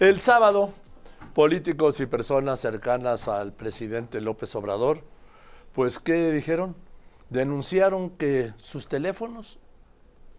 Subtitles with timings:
[0.00, 0.72] El sábado,
[1.34, 5.02] políticos y personas cercanas al presidente López Obrador,
[5.74, 6.76] pues ¿qué dijeron?
[7.30, 9.58] Denunciaron que sus teléfonos,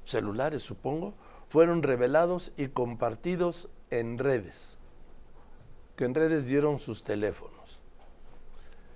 [0.05, 1.13] celulares supongo,
[1.49, 4.77] fueron revelados y compartidos en redes,
[5.97, 7.81] que en redes dieron sus teléfonos.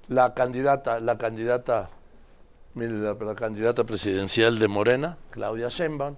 [0.08, 1.90] La candidata, la candidata,
[2.74, 6.16] mire, la, candidata presidencial de Morena, Claudia Sheinbaum,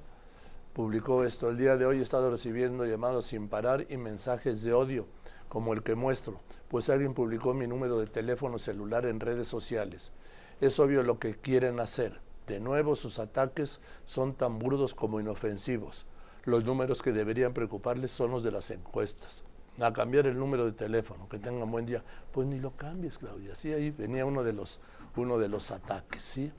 [0.76, 1.50] publicó esto.
[1.50, 5.08] El día de hoy he estado recibiendo llamados sin parar y mensajes de odio,
[5.48, 10.12] como el que muestro, pues alguien publicó mi número de teléfono celular en redes sociales.
[10.60, 12.20] Es obvio lo que quieren hacer.
[12.46, 16.06] De nuevo, sus ataques son tan burdos como inofensivos.
[16.44, 19.46] Los números que deberían preocuparles son los de las encuestas.
[19.80, 22.04] A cambiar el número de teléfono, que tengan buen día.
[22.34, 23.56] Pues ni lo cambies, Claudia.
[23.56, 24.82] Sí, ahí venía uno de los,
[25.16, 26.52] uno de los ataques, ¿sí?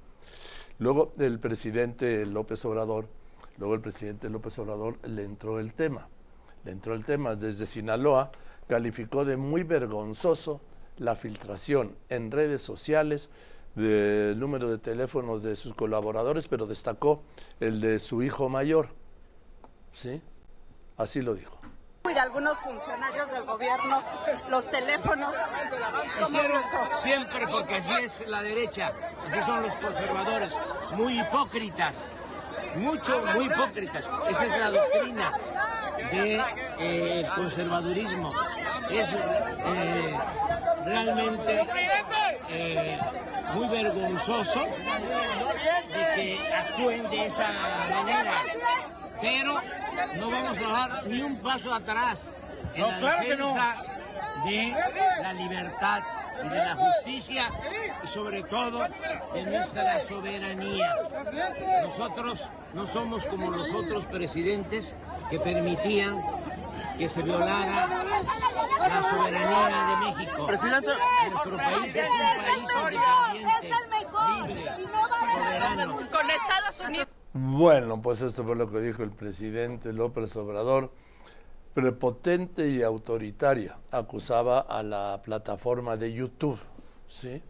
[0.79, 3.09] Luego el presidente López Obrador,
[3.59, 6.09] luego el presidente López Obrador le entró el tema.
[6.65, 8.33] Le entró el tema desde Sinaloa,
[8.67, 10.61] calificó de muy vergonzoso
[10.99, 13.29] la filtración en redes sociales
[13.75, 17.23] del número de teléfonos de sus colaboradores, pero destacó
[17.61, 18.89] el de su hijo mayor.
[19.93, 20.23] ¿Sí?
[20.97, 21.59] Así lo dijo.
[22.09, 24.03] Y de algunos funcionarios del gobierno,
[24.49, 25.37] los teléfonos.
[27.03, 28.93] Siempre porque así es la derecha,
[29.27, 30.59] así son los conservadores,
[30.93, 32.03] muy hipócritas,
[32.77, 34.11] mucho, muy hipócritas.
[34.29, 35.33] Esa es la doctrina
[36.11, 38.33] del de, eh, conservadurismo.
[38.91, 40.19] Es eh,
[40.85, 41.67] realmente
[42.51, 42.99] eh,
[43.55, 47.49] muy vergonzoso de que actúen de esa
[47.91, 48.35] manera,
[49.21, 49.61] pero
[50.17, 52.31] no vamos a dar ni un paso atrás
[52.75, 53.96] en No, la claro que no.
[54.47, 54.75] De
[55.23, 56.03] la libertad
[56.45, 57.51] y de la justicia
[58.03, 58.87] y sobre todo
[59.35, 60.95] de nuestra soberanía.
[61.83, 64.95] Nosotros no somos como los otros presidentes
[65.31, 66.23] que permitían
[66.97, 67.89] que se violara
[68.89, 70.47] la soberanía de México.
[70.47, 70.89] Presidente.
[71.31, 73.03] Nuestro país es un país
[73.35, 74.07] independiente,
[74.47, 74.65] libre,
[75.35, 75.97] soberano.
[75.97, 77.09] Con Estados Unidos.
[77.33, 80.91] Bueno, pues esto fue lo que dijo el presidente López Obrador.
[81.77, 86.59] Prepotente y autoritaria, acusaba a la plataforma de YouTube.
[87.07, 87.43] ¿sí?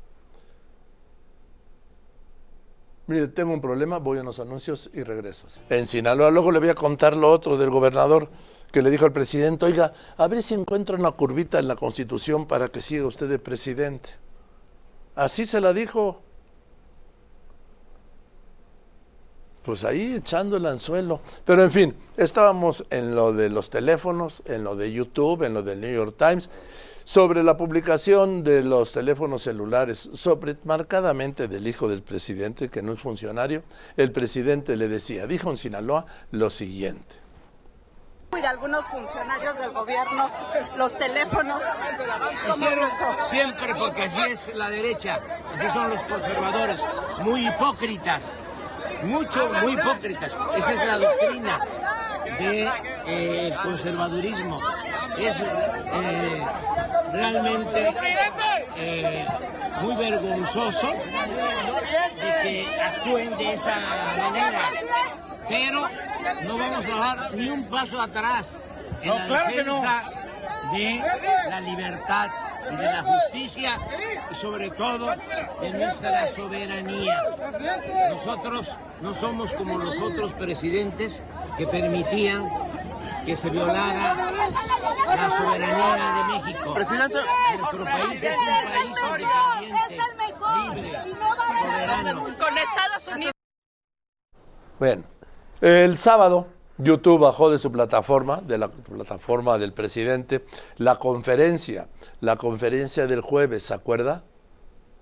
[3.06, 5.46] Mire, tengo un problema, voy a los anuncios y regreso.
[5.70, 8.28] En Sinaloa, luego le voy a contar lo otro del gobernador
[8.72, 12.46] que le dijo al presidente, oiga, a ver si encuentro una curvita en la constitución
[12.46, 14.10] para que siga usted de presidente.
[15.14, 16.25] Así se la dijo.
[19.66, 21.20] Pues ahí echando el anzuelo.
[21.44, 25.62] Pero en fin, estábamos en lo de los teléfonos, en lo de YouTube, en lo
[25.64, 26.48] del New York Times,
[27.02, 32.92] sobre la publicación de los teléfonos celulares, sobre marcadamente del hijo del presidente, que no
[32.92, 33.64] es funcionario,
[33.96, 37.16] el presidente le decía, dijo en Sinaloa lo siguiente.
[38.36, 40.30] Y de algunos funcionarios del gobierno,
[40.76, 41.64] los teléfonos.
[42.42, 42.90] ¿Cómo Hicieron
[43.30, 45.20] siempre porque así es la derecha,
[45.54, 46.86] así son los conservadores,
[47.20, 48.30] muy hipócritas,
[49.04, 50.36] mucho, muy hipócritas.
[50.56, 51.58] Esa es la doctrina
[52.38, 54.60] del de, eh, conservadurismo.
[55.18, 56.46] Es eh,
[57.12, 57.94] realmente
[58.76, 59.26] eh,
[59.80, 64.62] muy vergonzoso de que actúen de esa manera,
[65.48, 65.88] pero
[66.44, 68.58] no vamos a dar ni un paso atrás
[69.02, 69.82] en No, la claro que no.
[70.72, 71.02] De
[71.48, 72.30] la libertad
[72.70, 73.78] y de la justicia
[74.30, 75.10] y sobre todo
[75.60, 77.22] de nuestra soberanía.
[78.10, 81.22] Nosotros no somos como los otros presidentes
[81.56, 82.48] que permitían
[83.24, 86.74] que se violara la soberanía de México.
[86.74, 87.18] Presidente.
[87.58, 88.96] Nuestro país es un país
[89.62, 90.34] independiente,
[90.64, 90.92] libre,
[91.60, 92.22] soberano.
[92.24, 93.32] Con Estados Unidos.
[94.78, 95.04] Bueno,
[95.60, 100.44] el sábado YouTube bajó de su plataforma, de la plataforma del presidente,
[100.76, 101.88] la conferencia,
[102.20, 104.24] la conferencia del jueves, ¿se acuerda?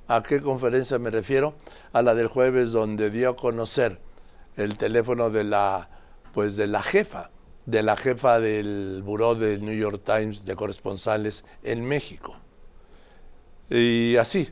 [0.06, 1.54] ¿A qué conferencia me refiero?
[1.92, 3.98] A la del jueves donde dio a conocer
[4.56, 5.88] el teléfono de la,
[6.32, 7.30] pues de la jefa,
[7.66, 12.36] de la jefa del buró del New York Times de corresponsales en México.
[13.68, 14.50] Y así,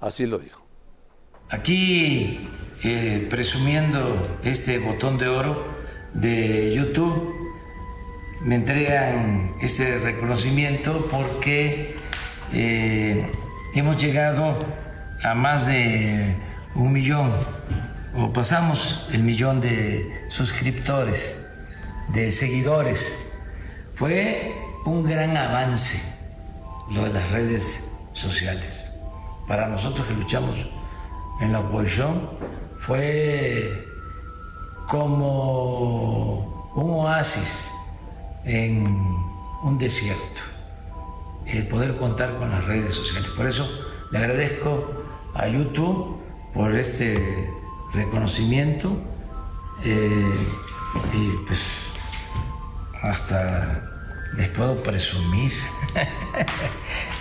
[0.00, 0.64] así lo dijo.
[1.50, 2.48] Aquí,
[2.84, 5.77] eh, presumiendo este botón de oro
[6.14, 7.34] de YouTube,
[8.40, 11.96] me entregan este reconocimiento porque
[12.52, 13.30] eh,
[13.74, 14.58] hemos llegado
[15.22, 16.36] a más de
[16.74, 17.34] un millón,
[18.14, 21.44] o pasamos el millón de suscriptores,
[22.08, 23.36] de seguidores.
[23.94, 26.00] Fue un gran avance
[26.90, 28.86] lo de las redes sociales.
[29.46, 30.56] Para nosotros que luchamos
[31.40, 32.30] en la oposición
[32.78, 33.87] fue
[34.88, 37.70] como un oasis
[38.44, 38.86] en
[39.62, 40.40] un desierto
[41.46, 43.30] el poder contar con las redes sociales.
[43.30, 43.68] Por eso
[44.10, 45.02] le agradezco
[45.34, 46.18] a YouTube
[46.52, 47.50] por este
[47.92, 48.96] reconocimiento
[49.84, 50.46] eh,
[51.14, 51.92] y pues
[53.02, 53.82] hasta
[54.34, 55.52] les puedo presumir.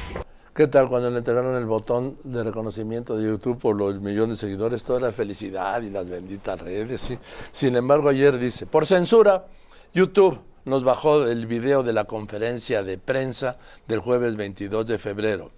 [0.57, 4.47] ¿Qué tal cuando le entregaron el botón de reconocimiento de YouTube por los millones de
[4.47, 4.83] seguidores?
[4.83, 6.99] Toda la felicidad y las benditas redes.
[6.99, 7.19] ¿sí?
[7.51, 9.45] Sin embargo, ayer dice, por censura,
[9.93, 15.51] YouTube nos bajó el video de la conferencia de prensa del jueves 22 de febrero,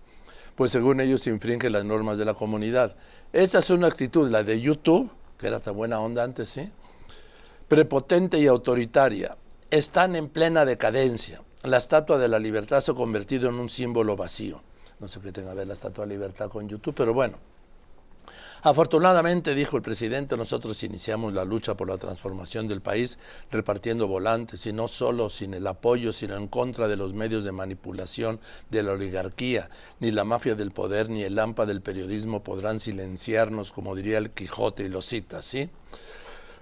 [0.55, 2.97] pues según ellos infringe las normas de la comunidad.
[3.31, 6.69] Esa es una actitud, la de YouTube, que era tan buena onda antes, ¿sí?
[7.69, 9.37] Prepotente y autoritaria.
[9.71, 11.41] Están en plena decadencia.
[11.63, 14.61] La estatua de la libertad se ha convertido en un símbolo vacío.
[14.99, 17.37] No sé qué tenga ver la estatua de libertad con YouTube, pero bueno.
[18.61, 23.17] Afortunadamente, dijo el presidente, nosotros iniciamos la lucha por la transformación del país
[23.49, 27.53] repartiendo volantes y no solo sin el apoyo, sino en contra de los medios de
[27.53, 29.69] manipulación de la oligarquía.
[30.01, 34.31] Ni la mafia del poder ni el lampa del periodismo podrán silenciarnos, como diría el
[34.31, 35.69] Quijote y los cita, ¿sí?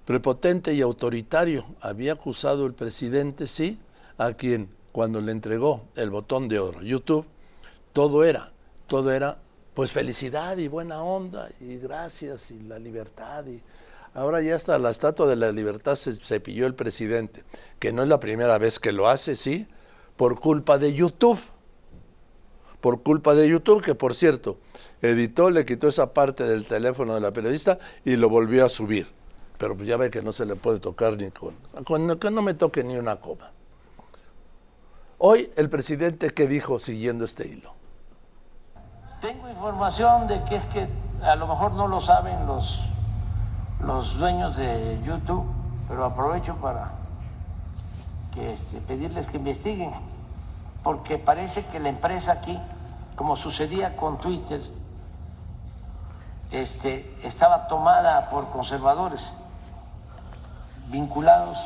[0.05, 3.79] Prepotente y autoritario, había acusado el presidente, sí,
[4.19, 7.25] a quien cuando le entregó el botón de oro, YouTube,
[7.97, 8.51] todo era,
[8.85, 9.39] todo era
[9.73, 13.59] pues felicidad y buena onda y gracias y la libertad y
[14.13, 17.43] ahora ya está la estatua de la libertad se, se pilló el presidente,
[17.79, 19.65] que no es la primera vez que lo hace, sí,
[20.15, 21.39] por culpa de YouTube.
[22.81, 24.59] Por culpa de YouTube, que por cierto,
[25.01, 29.07] editó, le quitó esa parte del teléfono de la periodista y lo volvió a subir.
[29.57, 32.43] Pero pues ya ve que no se le puede tocar ni con, con que no
[32.43, 33.51] me toque ni una coma.
[35.17, 37.76] Hoy el presidente, ¿qué dijo siguiendo este hilo?
[39.21, 40.87] Tengo información de que es que
[41.23, 42.85] a lo mejor no lo saben los,
[43.79, 45.45] los dueños de YouTube,
[45.87, 46.91] pero aprovecho para
[48.35, 49.91] este, pedirles que investiguen,
[50.83, 52.59] porque parece que la empresa aquí,
[53.15, 54.61] como sucedía con Twitter,
[56.51, 59.33] este, estaba tomada por conservadores
[60.89, 61.57] vinculados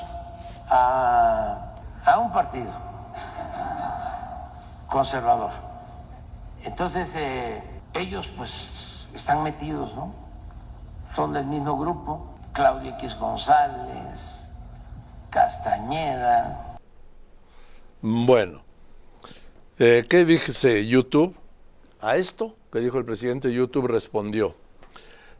[0.69, 1.73] a,
[2.05, 2.71] a un partido
[4.87, 5.70] conservador.
[6.63, 7.61] Entonces, eh,
[7.93, 10.13] ellos pues están metidos, ¿no?
[11.13, 14.43] Son del mismo grupo, Claudia X González,
[15.29, 16.77] Castañeda.
[18.01, 18.61] Bueno,
[19.79, 21.35] eh, ¿qué dice YouTube?
[21.99, 24.55] A esto que dijo el presidente, YouTube respondió.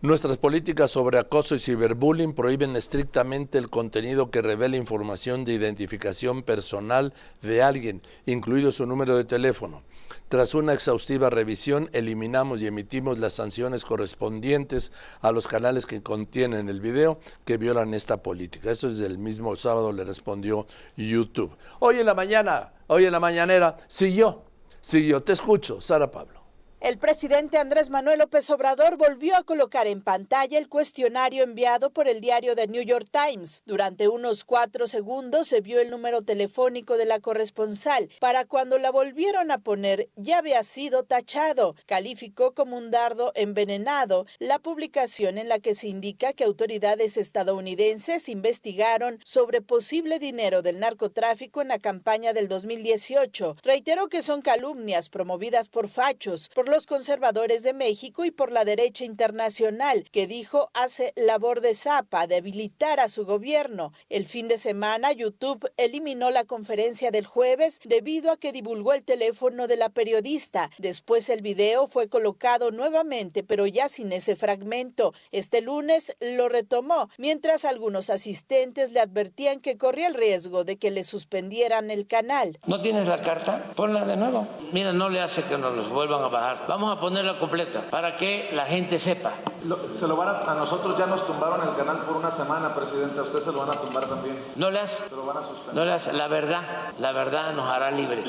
[0.04, 6.42] Nuestras políticas sobre acoso y ciberbullying prohíben estrictamente el contenido que revele información de identificación
[6.42, 7.14] personal
[7.44, 9.84] de alguien, incluido su número de teléfono.
[10.28, 16.68] Tras una exhaustiva revisión, eliminamos y emitimos las sanciones correspondientes a los canales que contienen
[16.68, 18.72] el video que violan esta política.
[18.72, 20.66] Eso es del mismo sábado, le respondió
[20.98, 21.56] YouTube.
[21.78, 24.42] Hoy en la mañana, hoy en la mañanera, siguió,
[24.82, 25.22] siguió.
[25.22, 26.41] Te escucho, Sara Pablo.
[26.82, 32.08] El presidente Andrés Manuel López Obrador volvió a colocar en pantalla el cuestionario enviado por
[32.08, 33.62] el diario The New York Times.
[33.68, 38.10] Durante unos cuatro segundos se vio el número telefónico de la corresponsal.
[38.20, 41.76] Para cuando la volvieron a poner ya había sido tachado.
[41.86, 48.28] Calificó como un dardo envenenado la publicación en la que se indica que autoridades estadounidenses
[48.28, 53.58] investigaron sobre posible dinero del narcotráfico en la campaña del 2018.
[53.62, 58.64] Reiteró que son calumnias promovidas por fachos, por los conservadores de México y por la
[58.64, 63.92] derecha internacional, que dijo hace labor de zapa, debilitar a su gobierno.
[64.10, 69.04] El fin de semana, YouTube eliminó la conferencia del jueves debido a que divulgó el
[69.04, 70.70] teléfono de la periodista.
[70.78, 75.14] Después el video fue colocado nuevamente, pero ya sin ese fragmento.
[75.32, 80.90] Este lunes lo retomó, mientras algunos asistentes le advertían que corría el riesgo de que
[80.90, 82.60] le suspendieran el canal.
[82.66, 83.74] ¿No tienes la carta?
[83.76, 84.48] Ponla de nuevo.
[84.72, 86.61] Mira, no le hace que nos los vuelvan a bajar.
[86.68, 89.34] Vamos a ponerla completa para que la gente sepa.
[89.66, 92.74] Lo- se lo van a, a nosotros ya nos tumbaron el canal por una semana,
[92.74, 93.20] presidente.
[93.20, 94.38] A usted se lo van a tumbar también.
[94.56, 95.08] No le hace.
[95.10, 95.76] Se lo van a suspender.
[95.76, 96.14] No le hace.
[96.14, 96.62] La verdad,
[97.00, 98.24] la verdad nos hará libre.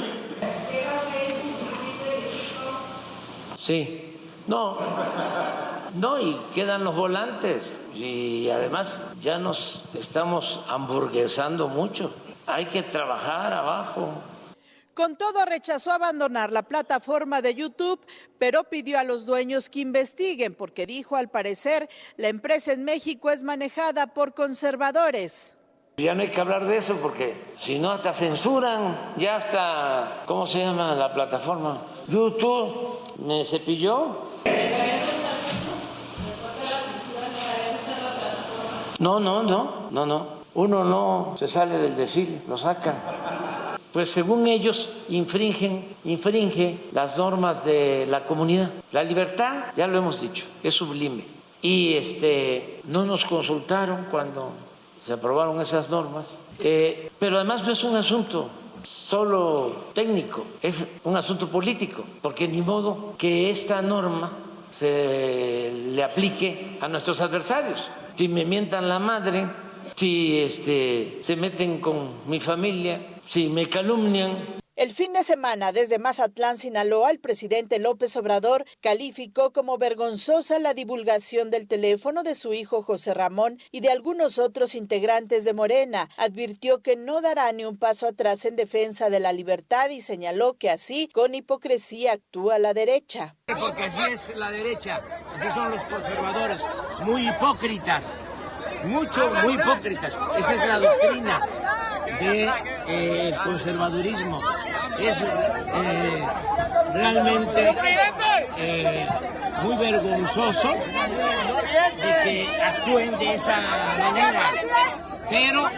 [3.59, 4.19] Sí.
[4.47, 4.77] No.
[5.95, 7.79] No, y quedan los volantes.
[7.95, 12.13] Y además ya nos estamos hamburguesando mucho.
[12.47, 14.09] Hay que trabajar abajo.
[14.95, 18.05] Con todo, rechazó abandonar la plataforma de YouTube,
[18.39, 23.31] pero pidió a los dueños que investiguen, porque dijo, al parecer, la empresa en México
[23.31, 25.57] es manejada por conservadores.
[25.97, 30.47] Ya no hay que hablar de eso porque si no hasta censuran, ya hasta, ¿cómo
[30.47, 31.87] se llama la plataforma?
[32.09, 34.33] YouTube me cepilló.
[38.99, 40.43] No, no, no, no, no.
[40.55, 42.97] Uno no se sale del desfile, lo sacan.
[43.93, 48.71] Pues según ellos infringen, infringe las normas de la comunidad.
[48.91, 51.25] La libertad, ya lo hemos dicho, es sublime.
[51.61, 54.51] Y este, no nos consultaron cuando
[55.01, 56.27] se aprobaron esas normas,
[56.59, 58.49] eh, pero además no es un asunto
[58.85, 64.31] solo técnico, es un asunto político, porque ni modo que esta norma
[64.71, 67.89] se le aplique a nuestros adversarios.
[68.17, 69.47] Si me mientan la madre,
[69.95, 74.63] si este, se meten con mi familia, si me calumnian.
[74.75, 80.73] El fin de semana, desde Mazatlán, Sinaloa, el presidente López Obrador calificó como vergonzosa la
[80.73, 86.09] divulgación del teléfono de su hijo José Ramón y de algunos otros integrantes de Morena.
[86.17, 90.55] Advirtió que no dará ni un paso atrás en defensa de la libertad y señaló
[90.55, 93.37] que así, con hipocresía, actúa la derecha.
[93.47, 95.05] Porque así es la derecha,
[95.37, 96.67] así son los conservadores,
[97.01, 98.11] muy hipócritas,
[98.87, 100.19] mucho, muy hipócritas.
[100.39, 101.63] Esa es la doctrina
[102.23, 102.51] del
[102.87, 104.41] eh, conservadurismo.
[104.99, 106.25] Es eh,
[106.95, 107.75] realmente
[108.57, 109.09] eh,
[109.63, 110.73] muy vergonzoso
[111.97, 113.57] de que actúen de esa
[113.99, 114.43] manera,
[115.29, 115.69] pero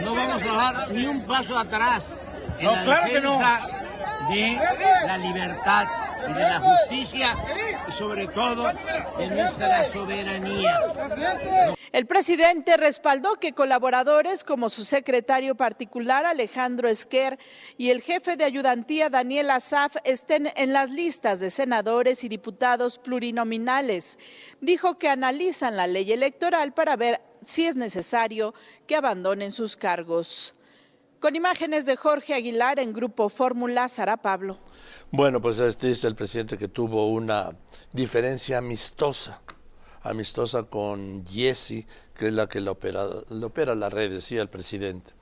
[0.00, 2.14] no vamos a dar ni un paso atrás
[2.58, 3.60] en la defensa
[4.28, 4.60] de
[5.06, 5.86] la libertad
[6.28, 7.34] y de la justicia
[7.90, 8.64] sobre todo
[9.18, 10.80] de nuestra soberanía.
[11.92, 17.38] El presidente respaldó que colaboradores como su secretario particular Alejandro Esquer
[17.76, 22.98] y el jefe de ayudantía Daniel Azaf estén en las listas de senadores y diputados
[22.98, 24.18] plurinominales.
[24.60, 28.54] Dijo que analizan la ley electoral para ver si es necesario
[28.86, 30.54] que abandonen sus cargos.
[31.20, 34.58] Con imágenes de Jorge Aguilar en Grupo Fórmula, Sara Pablo.
[35.10, 37.56] Bueno, pues este es el presidente que tuvo una
[37.92, 39.40] diferencia amistosa
[40.02, 44.48] amistosa con Jessie, que es la que le opera, le opera la red, decía el
[44.48, 45.12] presidente.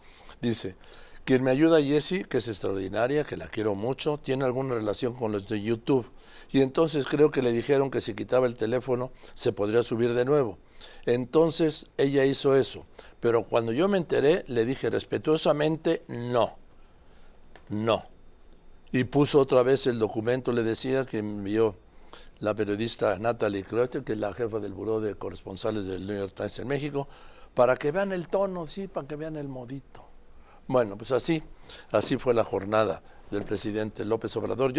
[0.41, 0.77] Dice,
[1.25, 5.33] quien me ayuda Jessie, que es extraordinaria, que la quiero mucho, tiene alguna relación con
[5.33, 6.07] los de YouTube.
[6.51, 10.25] Y entonces creo que le dijeron que si quitaba el teléfono se podría subir de
[10.25, 10.59] nuevo.
[11.05, 12.87] Entonces ella hizo eso.
[13.21, 16.57] Pero cuando yo me enteré, le dije respetuosamente, no,
[17.69, 18.05] no.
[18.93, 21.77] Y puso otra vez el documento, le decía que envió
[22.41, 26.35] la periodista Natalie Kreuter, que es la jefa del Buró de Corresponsales del New York
[26.35, 27.09] Times en México,
[27.55, 30.05] para que vean el tono, sí, para que vean el modito.
[30.67, 31.43] Bueno, pues así,
[31.93, 34.73] así fue la jornada del presidente López Obrador.